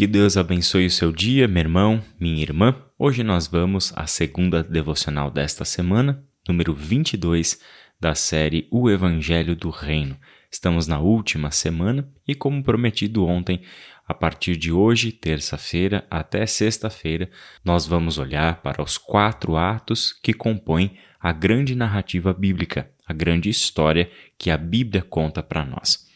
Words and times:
Que 0.00 0.06
Deus 0.06 0.38
abençoe 0.38 0.86
o 0.86 0.90
seu 0.90 1.12
dia, 1.12 1.46
meu 1.46 1.60
irmão, 1.60 2.02
minha 2.18 2.40
irmã. 2.40 2.74
Hoje 2.98 3.22
nós 3.22 3.46
vamos 3.46 3.92
à 3.94 4.06
segunda 4.06 4.62
devocional 4.62 5.30
desta 5.30 5.62
semana, 5.62 6.24
número 6.48 6.72
22 6.72 7.60
da 8.00 8.14
série 8.14 8.66
O 8.70 8.88
Evangelho 8.88 9.54
do 9.54 9.68
Reino. 9.68 10.18
Estamos 10.50 10.86
na 10.86 10.98
última 10.98 11.50
semana 11.50 12.10
e, 12.26 12.34
como 12.34 12.62
prometido 12.62 13.26
ontem, 13.26 13.60
a 14.08 14.14
partir 14.14 14.56
de 14.56 14.72
hoje, 14.72 15.12
terça-feira, 15.12 16.06
até 16.10 16.46
sexta-feira, 16.46 17.30
nós 17.62 17.86
vamos 17.86 18.16
olhar 18.16 18.62
para 18.62 18.82
os 18.82 18.96
quatro 18.96 19.54
atos 19.54 20.14
que 20.22 20.32
compõem 20.32 20.96
a 21.20 21.30
grande 21.30 21.74
narrativa 21.74 22.32
bíblica, 22.32 22.90
a 23.06 23.12
grande 23.12 23.50
história 23.50 24.10
que 24.38 24.50
a 24.50 24.56
Bíblia 24.56 25.02
conta 25.02 25.42
para 25.42 25.62
nós. 25.62 26.08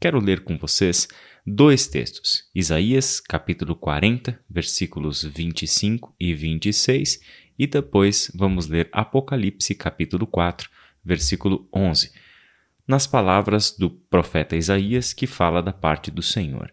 Quero 0.00 0.18
ler 0.18 0.40
com 0.40 0.58
vocês 0.58 1.06
dois 1.48 1.86
textos: 1.86 2.44
Isaías, 2.54 3.20
capítulo 3.20 3.74
40, 3.74 4.38
versículos 4.48 5.24
25 5.24 6.14
e 6.20 6.34
26, 6.34 7.20
e 7.58 7.66
depois 7.66 8.30
vamos 8.34 8.68
ler 8.68 8.88
Apocalipse, 8.92 9.74
capítulo 9.74 10.26
4, 10.26 10.68
versículo 11.02 11.68
11, 11.74 12.12
nas 12.86 13.06
palavras 13.06 13.74
do 13.76 13.90
profeta 13.90 14.56
Isaías 14.56 15.12
que 15.12 15.26
fala 15.26 15.62
da 15.62 15.72
parte 15.72 16.10
do 16.10 16.22
Senhor. 16.22 16.72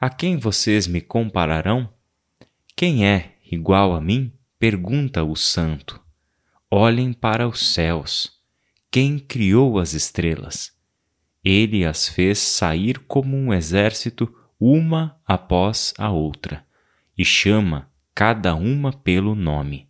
A 0.00 0.08
quem 0.08 0.38
vocês 0.38 0.86
me 0.86 1.00
compararão? 1.00 1.92
Quem 2.74 3.06
é 3.06 3.36
igual 3.50 3.94
a 3.94 4.00
mim? 4.00 4.32
Pergunta 4.58 5.22
o 5.24 5.36
santo. 5.36 6.00
Olhem 6.70 7.12
para 7.12 7.46
os 7.46 7.72
céus. 7.74 8.32
Quem 8.90 9.18
criou 9.18 9.78
as 9.78 9.92
estrelas? 9.92 10.79
Ele 11.44 11.84
as 11.84 12.08
fez 12.08 12.38
sair 12.38 12.98
como 13.00 13.36
um 13.36 13.52
exército, 13.52 14.32
uma 14.58 15.18
após 15.26 15.94
a 15.96 16.10
outra, 16.10 16.64
e 17.16 17.24
chama 17.24 17.90
cada 18.14 18.54
uma 18.54 18.92
pelo 18.92 19.34
nome. 19.34 19.88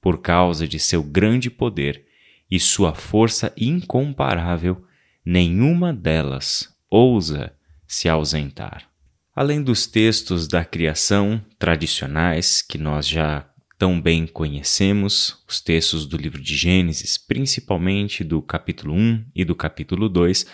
Por 0.00 0.22
causa 0.22 0.66
de 0.66 0.78
seu 0.78 1.02
grande 1.02 1.50
poder 1.50 2.06
e 2.50 2.58
sua 2.58 2.94
força 2.94 3.52
incomparável, 3.56 4.82
nenhuma 5.24 5.92
delas 5.92 6.74
ousa 6.90 7.52
se 7.86 8.08
ausentar. 8.08 8.88
Além 9.34 9.62
dos 9.62 9.86
textos 9.86 10.48
da 10.48 10.64
criação 10.64 11.44
tradicionais 11.58 12.62
que 12.62 12.78
nós 12.78 13.06
já 13.06 13.48
tão 13.78 14.00
bem 14.00 14.26
conhecemos, 14.26 15.44
os 15.46 15.60
textos 15.60 16.06
do 16.06 16.16
livro 16.16 16.40
de 16.40 16.56
Gênesis, 16.56 17.16
principalmente 17.16 18.24
do 18.24 18.42
capítulo 18.42 18.94
1 18.94 19.26
e 19.36 19.44
do 19.44 19.54
capítulo 19.54 20.08
2, 20.08 20.46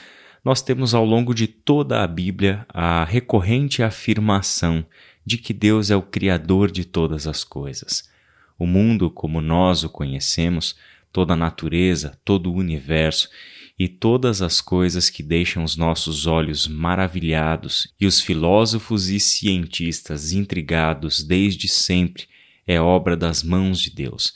nós 0.44 0.60
temos 0.60 0.94
ao 0.94 1.04
longo 1.04 1.34
de 1.34 1.46
toda 1.46 2.02
a 2.02 2.06
Bíblia 2.06 2.66
a 2.68 3.02
recorrente 3.02 3.82
afirmação 3.82 4.84
de 5.24 5.38
que 5.38 5.54
Deus 5.54 5.90
é 5.90 5.96
o 5.96 6.02
Criador 6.02 6.70
de 6.70 6.84
todas 6.84 7.26
as 7.26 7.42
coisas. 7.42 8.10
O 8.58 8.66
mundo, 8.66 9.10
como 9.10 9.40
nós 9.40 9.82
o 9.82 9.88
conhecemos, 9.88 10.76
toda 11.10 11.32
a 11.32 11.36
natureza, 11.36 12.18
todo 12.24 12.50
o 12.50 12.54
universo 12.54 13.30
e 13.78 13.88
todas 13.88 14.42
as 14.42 14.60
coisas 14.60 15.08
que 15.08 15.22
deixam 15.22 15.64
os 15.64 15.76
nossos 15.76 16.26
olhos 16.26 16.68
maravilhados 16.68 17.92
e 17.98 18.06
os 18.06 18.20
filósofos 18.20 19.08
e 19.08 19.18
cientistas 19.18 20.32
intrigados 20.32 21.24
desde 21.24 21.68
sempre, 21.68 22.26
é 22.66 22.80
obra 22.80 23.16
das 23.16 23.42
mãos 23.42 23.80
de 23.80 23.90
Deus. 23.90 24.34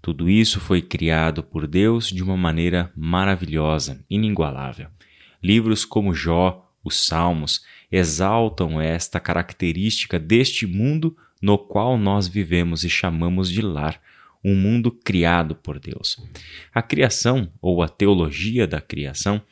Tudo 0.00 0.30
isso 0.30 0.60
foi 0.60 0.80
criado 0.80 1.42
por 1.42 1.66
Deus 1.66 2.08
de 2.08 2.22
uma 2.22 2.36
maneira 2.36 2.92
maravilhosa, 2.96 4.04
inigualável. 4.08 4.88
Livros 5.42 5.84
como 5.84 6.14
Jó, 6.14 6.70
os 6.82 7.06
Salmos, 7.06 7.64
exaltam 7.90 8.80
esta 8.80 9.20
característica 9.20 10.18
deste 10.18 10.66
mundo 10.66 11.16
no 11.40 11.56
qual 11.56 11.96
nós 11.96 12.26
vivemos 12.26 12.84
e 12.84 12.90
chamamos 12.90 13.50
de 13.50 13.62
lar, 13.62 14.00
um 14.44 14.54
mundo 14.54 14.90
criado 14.90 15.54
por 15.54 15.78
Deus. 15.78 16.16
A 16.72 16.82
criação, 16.82 17.52
ou 17.60 17.82
a 17.82 17.88
teologia 17.88 18.66
da 18.66 18.80
criação, 18.80 19.42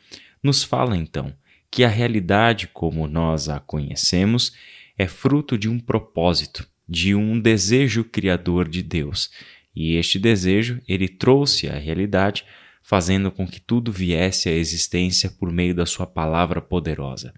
nos 0.41 0.63
fala 0.63 0.95
então 0.95 1.33
que 1.69 1.83
a 1.83 1.89
realidade 1.89 2.67
como 2.67 3.07
nós 3.07 3.49
a 3.49 3.59
conhecemos 3.59 4.53
é 4.97 5.07
fruto 5.07 5.57
de 5.57 5.69
um 5.69 5.79
propósito, 5.79 6.67
de 6.87 7.13
um 7.13 7.39
desejo 7.39 8.03
criador 8.03 8.67
de 8.67 8.81
Deus. 8.81 9.29
E 9.75 9.95
este 9.95 10.17
desejo 10.17 10.81
ele 10.87 11.07
trouxe 11.07 11.67
à 11.67 11.77
realidade 11.77 12.45
fazendo 12.87 13.29
com 13.29 13.45
que 13.45 13.59
tudo 13.59 13.91
viesse 13.91 14.47
à 14.47 14.53
existência 14.53 15.29
por 15.29 15.51
meio 15.51 15.75
da 15.75 15.85
Sua 15.85 16.07
palavra 16.07 16.61
poderosa. 16.61 17.33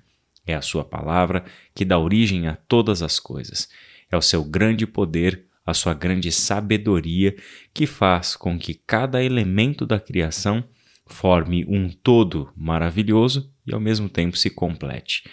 É 0.45 0.53
a 0.53 0.61
Sua 0.61 0.85
palavra 0.85 1.43
que 1.73 1.83
dá 1.83 1.97
origem 1.97 2.47
a 2.47 2.55
todas 2.55 3.01
as 3.01 3.19
coisas. 3.19 3.67
É 4.11 4.15
o 4.15 4.21
seu 4.21 4.43
grande 4.43 4.85
poder, 4.85 5.45
a 5.65 5.73
sua 5.73 5.95
grande 5.95 6.31
sabedoria 6.31 7.35
que 7.73 7.87
faz 7.87 8.35
com 8.35 8.59
que 8.59 8.75
cada 8.75 9.23
elemento 9.23 9.87
da 9.87 9.99
criação 9.99 10.63
forme 11.07 11.65
um 11.67 11.89
todo 11.89 12.53
maravilhoso 12.55 13.51
e 13.65 13.73
ao 13.73 13.79
mesmo 13.79 14.07
tempo 14.07 14.37
se 14.37 14.51
complete. 14.51 15.23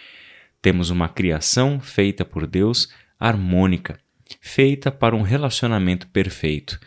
Temos 0.62 0.88
uma 0.88 1.10
criação 1.10 1.78
feita 1.78 2.24
por 2.24 2.46
Deus 2.46 2.88
harmônica, 3.20 4.00
feita 4.40 4.90
para 4.90 5.14
um 5.14 5.20
relacionamento 5.20 6.06
perfeito 6.08 6.80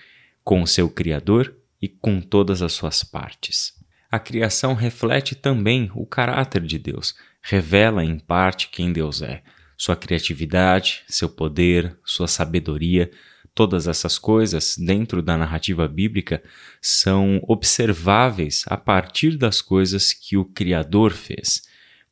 com 0.44 0.64
o 0.64 0.68
seu 0.68 0.90
Criador 0.90 1.59
e 1.82 1.88
com 1.88 2.22
todas 2.22 2.62
as 2.62 2.74
suas 2.74 3.04
partes. 3.04 3.74
A 4.12 4.20
criação 4.20 4.74
reflete 4.74 5.36
também 5.36 5.92
o 5.94 6.06
caráter 6.06 6.62
de 6.62 6.80
Deus, 6.80 7.14
revela 7.42 8.04
em 8.04 8.18
parte 8.18 8.70
quem 8.70 8.92
Deus 8.92 9.22
é, 9.22 9.44
sua 9.78 9.96
criatividade, 9.96 11.04
seu 11.08 11.30
poder, 11.30 11.98
sua 12.04 12.28
sabedoria. 12.28 13.10
Todas 13.56 13.88
essas 13.88 14.18
coisas, 14.18 14.76
dentro 14.78 15.22
da 15.22 15.38
narrativa 15.38 15.88
bíblica, 15.88 16.44
são 16.82 17.42
observáveis 17.48 18.64
a 18.68 18.76
partir 18.76 19.38
das 19.38 19.62
coisas 19.62 20.12
que 20.12 20.36
o 20.38 20.46
Criador 20.46 21.14
fez. 21.14 21.64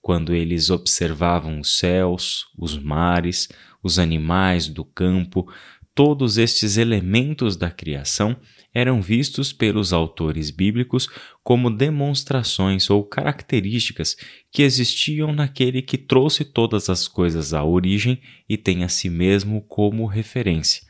Quando 0.01 0.33
eles 0.33 0.69
observavam 0.69 1.59
os 1.59 1.77
céus, 1.77 2.45
os 2.57 2.77
mares, 2.77 3.49
os 3.83 3.99
animais 3.99 4.67
do 4.67 4.85
campo, 4.85 5.51
todos 5.93 6.37
estes 6.37 6.77
elementos 6.77 7.57
da 7.57 7.71
criação 7.71 8.37
eram 8.77 9.01
vistos 9.01 9.51
pelos 9.51 9.91
autores 9.91 10.51
bíblicos 10.51 11.09
como 11.43 11.67
demonstrações 11.67 12.91
ou 12.91 13.03
características 13.03 14.15
que 14.51 14.61
existiam 14.61 15.33
naquele 15.33 15.81
que 15.81 15.97
trouxe 15.97 16.45
todas 16.45 16.87
as 16.87 17.07
coisas 17.07 17.55
à 17.55 17.63
origem 17.63 18.21
e 18.47 18.55
tem 18.55 18.83
a 18.83 18.87
si 18.87 19.09
mesmo 19.09 19.63
como 19.63 20.05
referência. 20.05 20.83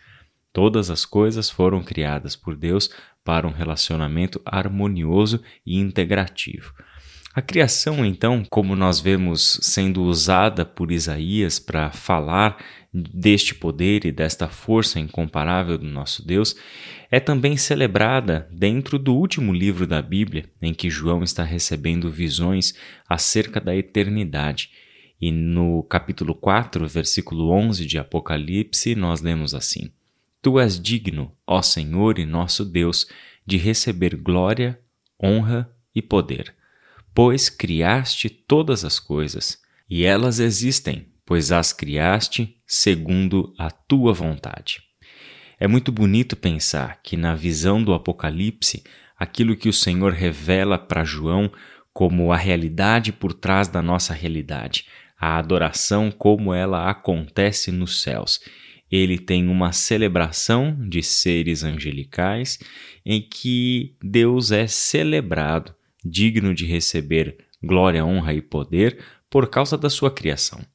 Todas 0.51 0.89
as 0.89 1.05
coisas 1.05 1.49
foram 1.49 1.81
criadas 1.81 2.35
por 2.35 2.57
Deus 2.57 2.89
para 3.23 3.47
um 3.47 3.51
relacionamento 3.51 4.41
harmonioso 4.43 5.41
e 5.65 5.79
integrativo. 5.79 6.73
A 7.37 7.41
criação, 7.43 8.03
então, 8.03 8.43
como 8.49 8.75
nós 8.75 8.99
vemos 8.99 9.59
sendo 9.61 10.01
usada 10.01 10.65
por 10.65 10.91
Isaías 10.91 11.59
para 11.59 11.91
falar 11.91 12.57
deste 12.91 13.53
poder 13.53 14.05
e 14.05 14.11
desta 14.11 14.47
força 14.47 14.99
incomparável 14.99 15.77
do 15.77 15.85
nosso 15.85 16.25
Deus, 16.25 16.55
é 17.11 17.19
também 17.19 17.55
celebrada 17.55 18.49
dentro 18.51 18.97
do 18.97 19.13
último 19.13 19.53
livro 19.53 19.85
da 19.85 20.01
Bíblia, 20.01 20.49
em 20.59 20.73
que 20.73 20.89
João 20.89 21.21
está 21.21 21.43
recebendo 21.43 22.09
visões 22.09 22.73
acerca 23.07 23.61
da 23.61 23.75
eternidade. 23.75 24.71
E 25.21 25.31
no 25.31 25.83
capítulo 25.83 26.33
4, 26.33 26.87
versículo 26.87 27.51
11 27.51 27.85
de 27.85 27.99
Apocalipse, 27.99 28.95
nós 28.95 29.21
lemos 29.21 29.53
assim: 29.53 29.91
Tu 30.41 30.59
és 30.59 30.81
digno, 30.81 31.31
ó 31.45 31.61
Senhor 31.61 32.17
e 32.17 32.25
nosso 32.25 32.65
Deus, 32.65 33.07
de 33.45 33.57
receber 33.57 34.15
glória, 34.15 34.79
honra 35.21 35.69
e 35.93 36.01
poder 36.01 36.57
pois 37.17 37.49
criaste 37.49 38.29
todas 38.29 38.85
as 38.85 38.99
coisas, 38.99 39.57
e 39.89 40.05
elas 40.05 40.39
existem, 40.39 41.07
pois 41.25 41.51
as 41.51 41.73
criaste 41.73 42.55
segundo 42.63 43.55
a 43.57 43.71
tua 43.71 44.13
vontade. 44.13 44.83
É 45.59 45.67
muito 45.67 45.91
bonito 45.91 46.35
pensar 46.35 47.01
que 47.01 47.17
na 47.17 47.33
visão 47.33 47.83
do 47.83 47.91
Apocalipse, 47.91 48.83
aquilo 49.17 49.55
que 49.55 49.67
o 49.67 49.73
Senhor 49.73 50.13
revela 50.13 50.77
para 50.77 51.03
João 51.03 51.51
como 51.91 52.31
a 52.31 52.37
realidade 52.37 53.11
por 53.11 53.33
trás 53.33 53.67
da 53.67 53.81
nossa 53.81 54.13
realidade, 54.13 54.85
a 55.19 55.39
adoração 55.39 56.11
como 56.11 56.53
ela 56.53 56.87
acontece 56.87 57.71
nos 57.71 58.03
céus. 58.03 58.39
Ele 58.91 59.17
tem 59.17 59.47
uma 59.47 59.71
celebração 59.71 60.77
de 60.87 61.01
seres 61.01 61.63
angelicais 61.63 62.59
em 63.03 63.19
que 63.27 63.95
Deus 64.03 64.51
é 64.51 64.67
celebrado 64.67 65.75
digno 66.07 66.53
de 66.53 66.65
receber 66.65 67.37
glória, 67.63 68.05
honra 68.05 68.33
e 68.33 68.41
poder 68.41 69.03
por 69.29 69.49
causa 69.49 69.77
da 69.77 69.89
sua 69.89 70.11
criação. 70.11 70.65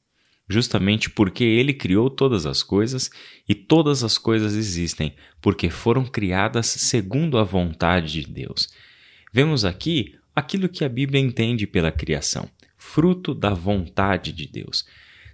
Justamente 0.49 1.09
porque 1.09 1.43
ele 1.43 1.73
criou 1.73 2.09
todas 2.09 2.45
as 2.45 2.61
coisas 2.61 3.09
e 3.47 3.55
todas 3.55 4.03
as 4.03 4.17
coisas 4.17 4.53
existem 4.53 5.15
porque 5.41 5.69
foram 5.69 6.05
criadas 6.05 6.67
segundo 6.67 7.37
a 7.37 7.43
vontade 7.43 8.21
de 8.21 8.31
Deus. 8.31 8.69
Vemos 9.31 9.63
aqui 9.63 10.15
aquilo 10.35 10.67
que 10.69 10.83
a 10.83 10.89
Bíblia 10.89 11.21
entende 11.21 11.65
pela 11.65 11.91
criação, 11.91 12.49
fruto 12.77 13.33
da 13.33 13.53
vontade 13.53 14.31
de 14.31 14.47
Deus. 14.47 14.85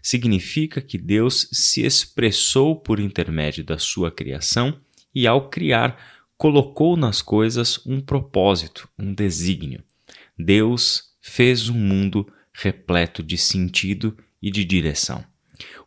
significa 0.01 0.80
que 0.80 0.98
Deus 0.98 1.50
se 1.51 1.86
expressou 1.86 2.75
por 2.75 3.00
intermédio 3.00 3.66
da 3.66 3.78
sua 3.78 4.10
criação 4.10 4.80
e, 5.13 5.28
ao 5.28 5.50
criar, 5.50 5.98
colocou 6.38 6.96
nas 6.96 7.22
coisas 7.22 7.86
um 7.86 8.00
propósito, 8.00 8.88
um 8.98 9.13
desígnio. 9.13 9.84
Deus 10.39 11.09
fez 11.21 11.68
um 11.68 11.77
mundo 11.77 12.31
repleto 12.53 13.21
de 13.21 13.38
sentido 13.38 14.18
e 14.41 14.50
de 14.50 14.63
direção. 14.63 15.24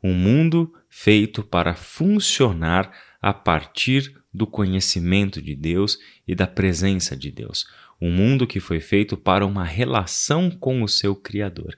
Um 0.03 0.13
mundo 0.13 0.73
feito 0.91 1.43
para 1.43 1.75
funcionar 1.75 2.93
a 3.21 3.33
partir 3.33 4.15
do 4.33 4.47
conhecimento 4.47 5.41
de 5.41 5.55
Deus 5.55 5.99
e 6.29 6.35
da 6.35 6.47
presença 6.47 7.17
de 7.17 7.31
Deus. 7.31 7.67
Um 8.01 8.11
mundo 8.11 8.47
que 8.47 8.61
foi 8.61 8.81
feito 8.81 9.17
para 9.17 9.47
uma 9.47 9.65
relação 9.65 10.51
com 10.51 10.83
o 10.83 10.89
seu 10.89 11.15
Criador. 11.17 11.77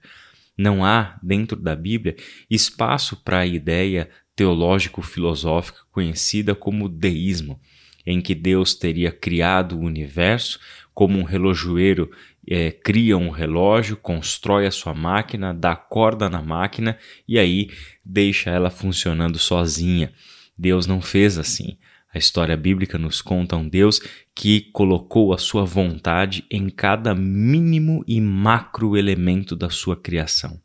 Não 0.56 0.84
há, 0.84 1.18
dentro 1.22 1.56
da 1.56 1.76
Bíblia, 1.76 2.16
espaço 2.50 3.16
para 3.16 3.40
a 3.40 3.46
ideia 3.46 4.08
teológico-filosófica 4.34 5.80
conhecida 5.92 6.54
como 6.54 6.88
deísmo, 6.88 7.60
em 8.06 8.20
que 8.20 8.34
Deus 8.34 8.74
teria 8.74 9.12
criado 9.12 9.76
o 9.76 9.80
universo 9.80 10.58
como 10.92 11.18
um 11.18 11.24
relojoeiro 11.24 12.10
é, 12.48 12.70
cria 12.70 13.16
um 13.16 13.30
relógio, 13.30 13.96
constrói 13.96 14.66
a 14.66 14.70
sua 14.70 14.94
máquina, 14.94 15.54
dá 15.54 15.74
corda 15.74 16.28
na 16.28 16.42
máquina 16.42 16.98
e 17.26 17.38
aí 17.38 17.70
deixa 18.04 18.50
ela 18.50 18.70
funcionando 18.70 19.38
sozinha. 19.38 20.12
Deus 20.56 20.86
não 20.86 21.00
fez 21.00 21.38
assim. 21.38 21.78
A 22.14 22.18
história 22.18 22.56
bíblica 22.56 22.96
nos 22.96 23.20
conta 23.20 23.56
um 23.56 23.68
Deus 23.68 24.00
que 24.34 24.70
colocou 24.72 25.32
a 25.32 25.38
sua 25.38 25.64
vontade 25.64 26.44
em 26.48 26.68
cada 26.68 27.14
mínimo 27.14 28.04
e 28.06 28.20
macro 28.20 28.96
elemento 28.96 29.56
da 29.56 29.68
sua 29.68 29.96
criação. 29.96 30.60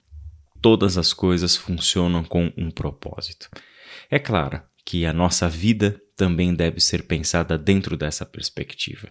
Todas 0.62 0.98
as 0.98 1.12
coisas 1.12 1.56
funcionam 1.56 2.24
com 2.24 2.52
um 2.56 2.70
propósito. 2.70 3.50
É 4.12 4.20
claro 4.20 4.62
que 4.86 5.06
a 5.06 5.14
nossa 5.14 5.50
vida 5.50 6.00
também 6.16 6.54
deve 6.54 6.80
ser 6.80 7.04
pensada 7.04 7.58
dentro 7.58 7.96
dessa 7.96 8.26
perspectiva. 8.26 9.10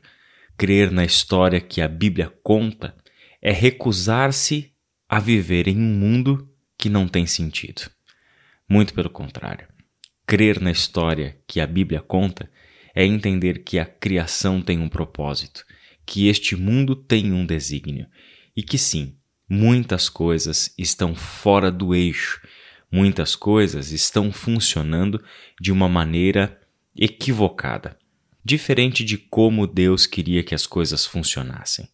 Crer 0.58 0.90
na 0.90 1.04
história 1.04 1.60
que 1.60 1.80
a 1.80 1.86
Bíblia 1.86 2.32
conta 2.42 2.92
é 3.40 3.52
recusar-se 3.52 4.72
a 5.08 5.20
viver 5.20 5.68
em 5.68 5.76
um 5.76 5.94
mundo 5.94 6.52
que 6.76 6.88
não 6.88 7.06
tem 7.06 7.26
sentido. 7.26 7.82
Muito 8.68 8.92
pelo 8.92 9.08
contrário. 9.08 9.68
Crer 10.26 10.60
na 10.60 10.72
história 10.72 11.38
que 11.46 11.60
a 11.60 11.66
Bíblia 11.66 12.00
conta 12.00 12.50
é 12.92 13.06
entender 13.06 13.62
que 13.62 13.78
a 13.78 13.86
criação 13.86 14.60
tem 14.60 14.80
um 14.80 14.88
propósito, 14.88 15.64
que 16.04 16.26
este 16.26 16.56
mundo 16.56 16.96
tem 16.96 17.32
um 17.32 17.46
desígnio 17.46 18.08
e 18.56 18.60
que 18.60 18.76
sim, 18.76 19.14
muitas 19.48 20.08
coisas 20.08 20.74
estão 20.76 21.14
fora 21.14 21.70
do 21.70 21.94
eixo, 21.94 22.44
muitas 22.90 23.36
coisas 23.36 23.92
estão 23.92 24.32
funcionando 24.32 25.22
de 25.60 25.70
uma 25.70 25.88
maneira 25.88 26.60
equivocada, 26.96 27.96
diferente 28.48 29.04
de 29.04 29.18
como 29.18 29.66
Deus 29.66 30.06
queria 30.06 30.42
que 30.42 30.54
as 30.54 30.66
coisas 30.66 31.04
funcionassem. 31.04 31.86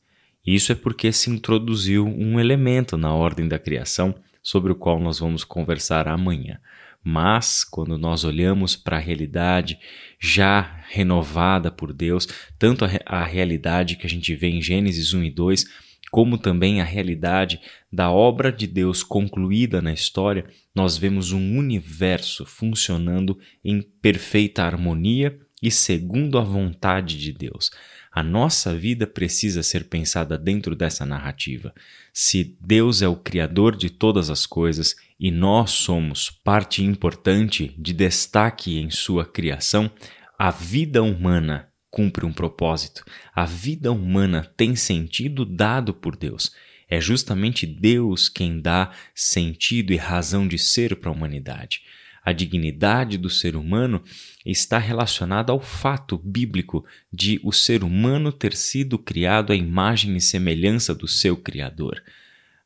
Isso 0.46 0.70
é 0.70 0.74
porque 0.76 1.10
se 1.10 1.28
introduziu 1.28 2.06
um 2.06 2.38
elemento 2.38 2.96
na 2.96 3.12
ordem 3.12 3.48
da 3.48 3.58
criação 3.58 4.14
sobre 4.40 4.70
o 4.70 4.76
qual 4.76 5.00
nós 5.00 5.18
vamos 5.18 5.42
conversar 5.42 6.06
amanhã. 6.06 6.60
Mas, 7.02 7.64
quando 7.64 7.98
nós 7.98 8.22
olhamos 8.22 8.76
para 8.76 8.98
a 8.98 9.00
realidade 9.00 9.78
já 10.20 10.80
renovada 10.88 11.72
por 11.72 11.92
Deus, 11.92 12.28
tanto 12.56 12.84
a, 12.84 12.90
a, 13.04 13.24
realidade 13.24 13.96
que 13.96 14.06
a 14.06 14.10
gente 14.10 14.32
vê 14.36 14.48
em 14.48 14.62
Gênesis 14.62 15.12
1 15.12 15.24
e 15.24 15.30
2, 15.30 15.64
como 16.10 16.38
também 16.38 16.80
a 16.80 16.84
realidade 16.84 17.60
da 17.92 18.12
obra 18.12 18.52
de 18.52 18.68
Deus 18.68 19.02
concluída 19.02 19.82
na 19.82 19.92
história, 19.92 20.46
nós 20.74 20.96
vemos 20.96 21.32
um 21.32 21.58
universo 21.58 22.46
funcionando 22.46 23.38
em 23.64 23.82
perfeita 23.82 24.62
harmonia 24.62 25.36
e 25.64 25.70
segundo 25.70 26.36
a 26.36 26.42
vontade 26.42 27.18
de 27.18 27.32
Deus. 27.32 27.70
A 28.12 28.22
nossa 28.22 28.76
vida 28.76 29.06
precisa 29.06 29.62
ser 29.62 29.84
pensada 29.84 30.36
dentro 30.36 30.76
dessa 30.76 31.06
narrativa. 31.06 31.74
Se 32.12 32.54
Deus 32.60 33.00
é 33.00 33.08
o 33.08 33.16
Criador 33.16 33.74
de 33.74 33.88
todas 33.88 34.28
as 34.28 34.44
coisas 34.44 34.94
e 35.18 35.30
nós 35.30 35.70
somos 35.70 36.28
parte 36.28 36.84
importante 36.84 37.74
de 37.78 37.94
destaque 37.94 38.78
em 38.78 38.90
sua 38.90 39.24
criação, 39.24 39.90
a 40.38 40.50
vida 40.50 41.02
humana 41.02 41.70
cumpre 41.90 42.26
um 42.26 42.32
propósito. 42.32 43.02
A 43.34 43.46
vida 43.46 43.90
humana 43.90 44.52
tem 44.58 44.76
sentido 44.76 45.46
dado 45.46 45.94
por 45.94 46.14
Deus. 46.14 46.52
É 46.90 47.00
justamente 47.00 47.66
Deus 47.66 48.28
quem 48.28 48.60
dá 48.60 48.92
sentido 49.14 49.94
e 49.94 49.96
razão 49.96 50.46
de 50.46 50.58
ser 50.58 50.96
para 50.96 51.08
a 51.08 51.12
humanidade. 51.12 51.80
A 52.24 52.32
dignidade 52.32 53.18
do 53.18 53.28
ser 53.28 53.54
humano 53.54 54.02
está 54.46 54.78
relacionada 54.78 55.52
ao 55.52 55.60
fato 55.60 56.16
bíblico 56.16 56.84
de 57.12 57.38
o 57.44 57.52
ser 57.52 57.84
humano 57.84 58.32
ter 58.32 58.54
sido 58.54 58.98
criado 58.98 59.52
à 59.52 59.56
imagem 59.56 60.16
e 60.16 60.20
semelhança 60.20 60.94
do 60.94 61.06
seu 61.06 61.36
Criador. 61.36 62.02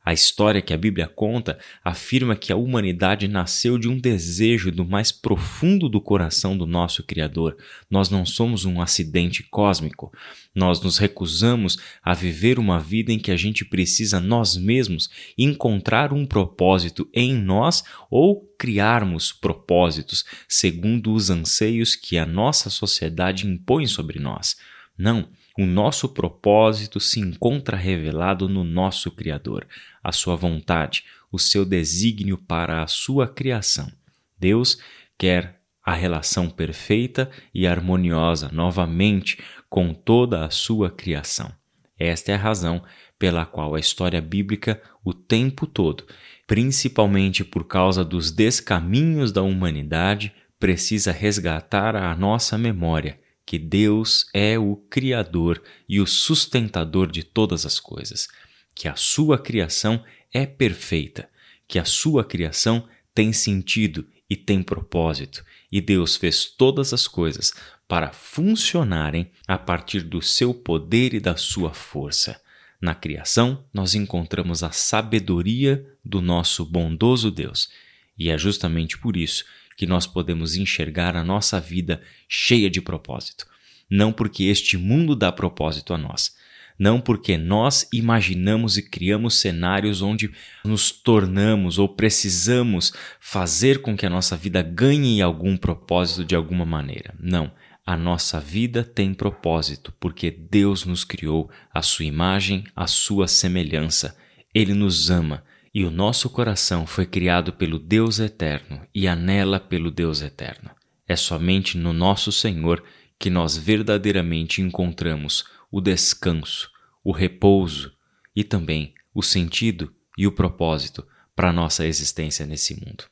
A 0.08 0.14
história 0.14 0.62
que 0.62 0.72
a 0.72 0.76
Bíblia 0.78 1.06
conta 1.06 1.58
afirma 1.84 2.34
que 2.34 2.50
a 2.50 2.56
humanidade 2.56 3.28
nasceu 3.28 3.76
de 3.76 3.90
um 3.90 3.98
desejo 3.98 4.72
do 4.72 4.82
mais 4.82 5.12
profundo 5.12 5.86
do 5.86 6.00
coração 6.00 6.56
do 6.56 6.64
nosso 6.64 7.02
Criador. 7.02 7.58
Nós 7.90 8.08
não 8.08 8.24
somos 8.24 8.64
um 8.64 8.80
acidente 8.80 9.42
cósmico. 9.42 10.10
Nós 10.54 10.80
nos 10.80 10.96
recusamos 10.96 11.76
a 12.02 12.14
viver 12.14 12.58
uma 12.58 12.80
vida 12.80 13.12
em 13.12 13.18
que 13.18 13.30
a 13.30 13.36
gente 13.36 13.66
precisa 13.66 14.18
nós 14.18 14.56
mesmos 14.56 15.10
encontrar 15.36 16.10
um 16.10 16.24
propósito 16.24 17.06
em 17.12 17.34
nós 17.34 17.84
ou 18.10 18.50
criarmos 18.58 19.30
propósitos 19.30 20.24
segundo 20.48 21.12
os 21.12 21.28
anseios 21.28 21.94
que 21.94 22.16
a 22.16 22.24
nossa 22.24 22.70
sociedade 22.70 23.46
impõe 23.46 23.86
sobre 23.86 24.18
nós. 24.18 24.56
Não, 24.96 25.28
o 25.58 25.66
nosso 25.66 26.08
propósito 26.10 27.00
se 27.00 27.18
encontra 27.18 27.76
revelado 27.76 28.48
no 28.48 28.62
nosso 28.62 29.10
Criador, 29.10 29.66
a 30.00 30.12
sua 30.12 30.36
vontade, 30.36 31.02
o 31.32 31.38
seu 31.38 31.64
desígnio 31.64 32.38
para 32.38 32.80
a 32.80 32.86
sua 32.86 33.26
criação. 33.26 33.90
Deus 34.38 34.78
quer 35.18 35.60
a 35.84 35.92
relação 35.92 36.48
perfeita 36.48 37.28
e 37.52 37.66
harmoniosa 37.66 38.48
novamente 38.52 39.36
com 39.68 39.92
toda 39.92 40.44
a 40.44 40.50
sua 40.50 40.92
criação. 40.92 41.50
Esta 41.98 42.30
é 42.30 42.34
a 42.36 42.38
razão 42.38 42.80
pela 43.18 43.44
qual 43.44 43.74
a 43.74 43.80
história 43.80 44.20
bíblica, 44.20 44.80
o 45.04 45.12
tempo 45.12 45.66
todo, 45.66 46.06
principalmente 46.46 47.42
por 47.42 47.64
causa 47.64 48.04
dos 48.04 48.30
descaminhos 48.30 49.32
da 49.32 49.42
humanidade, 49.42 50.32
precisa 50.60 51.10
resgatar 51.10 51.96
a 51.96 52.14
nossa 52.14 52.56
memória 52.56 53.18
que 53.48 53.58
Deus 53.58 54.26
é 54.34 54.58
o 54.58 54.76
Criador 54.76 55.62
e 55.88 56.02
o 56.02 56.06
sustentador 56.06 57.10
de 57.10 57.22
todas 57.22 57.64
as 57.64 57.80
coisas, 57.80 58.28
que 58.74 58.86
a 58.86 58.94
sua 58.94 59.38
criação 59.38 60.04
é 60.30 60.44
perfeita, 60.44 61.30
que 61.66 61.78
a 61.78 61.84
sua 61.86 62.22
criação 62.22 62.86
tem 63.14 63.32
sentido 63.32 64.06
e 64.28 64.36
tem 64.36 64.62
propósito, 64.62 65.42
e 65.72 65.80
Deus 65.80 66.14
fez 66.14 66.44
todas 66.44 66.92
as 66.92 67.08
coisas 67.08 67.54
para 67.88 68.12
funcionarem 68.12 69.30
a 69.46 69.56
partir 69.56 70.02
do 70.02 70.20
seu 70.20 70.52
poder 70.52 71.14
e 71.14 71.18
da 71.18 71.34
sua 71.34 71.72
força. 71.72 72.38
Na 72.78 72.94
criação, 72.94 73.64
nós 73.72 73.94
encontramos 73.94 74.62
a 74.62 74.72
sabedoria 74.72 75.86
do 76.04 76.20
nosso 76.20 76.66
bondoso 76.66 77.30
Deus, 77.30 77.70
e 78.18 78.28
é 78.28 78.36
justamente 78.36 78.98
por 78.98 79.16
isso 79.16 79.46
que 79.78 79.86
nós 79.86 80.08
podemos 80.08 80.56
enxergar 80.56 81.14
a 81.14 81.22
nossa 81.22 81.60
vida 81.60 82.02
cheia 82.28 82.68
de 82.68 82.80
propósito. 82.80 83.46
Não 83.88 84.12
porque 84.12 84.42
este 84.42 84.76
mundo 84.76 85.14
dá 85.14 85.30
propósito 85.30 85.94
a 85.94 85.98
nós, 85.98 86.34
não 86.76 87.00
porque 87.00 87.38
nós 87.38 87.88
imaginamos 87.92 88.76
e 88.76 88.82
criamos 88.82 89.38
cenários 89.38 90.02
onde 90.02 90.32
nos 90.64 90.90
tornamos 90.90 91.78
ou 91.78 91.88
precisamos 91.88 92.92
fazer 93.20 93.80
com 93.80 93.96
que 93.96 94.04
a 94.04 94.10
nossa 94.10 94.36
vida 94.36 94.62
ganhe 94.62 95.22
algum 95.22 95.56
propósito 95.56 96.24
de 96.24 96.34
alguma 96.34 96.66
maneira. 96.66 97.14
Não. 97.18 97.50
A 97.86 97.96
nossa 97.96 98.38
vida 98.38 98.82
tem 98.82 99.14
propósito 99.14 99.94
porque 99.98 100.30
Deus 100.30 100.84
nos 100.84 101.04
criou 101.04 101.48
a 101.72 101.82
sua 101.82 102.04
imagem, 102.04 102.64
a 102.74 102.86
sua 102.86 103.28
semelhança. 103.28 104.16
Ele 104.52 104.74
nos 104.74 105.08
ama 105.08 105.44
e 105.74 105.84
o 105.84 105.90
nosso 105.90 106.28
coração 106.28 106.86
foi 106.86 107.06
criado 107.06 107.52
pelo 107.52 107.78
Deus 107.78 108.18
eterno 108.18 108.80
e 108.98 109.06
anela 109.06 109.60
pelo 109.60 109.92
Deus 109.92 110.22
eterno. 110.22 110.72
É 111.06 111.14
somente 111.14 111.78
no 111.78 111.92
nosso 111.92 112.32
Senhor 112.32 112.82
que 113.16 113.30
nós 113.30 113.56
verdadeiramente 113.56 114.60
encontramos 114.60 115.44
o 115.70 115.80
descanso, 115.80 116.68
o 117.04 117.12
repouso 117.12 117.92
e 118.34 118.42
também 118.42 118.92
o 119.14 119.22
sentido 119.22 119.94
e 120.16 120.26
o 120.26 120.32
propósito 120.32 121.06
para 121.36 121.50
a 121.50 121.52
nossa 121.52 121.86
existência 121.86 122.44
nesse 122.44 122.74
mundo. 122.74 123.04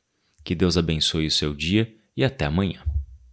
Que 0.43 0.53
Deus 0.53 0.77
abençoe 0.77 1.25
o 1.25 1.31
seu 1.31 1.53
dia 1.53 1.95
e 2.17 2.25
até 2.25 2.43
amanhã. 2.43 2.83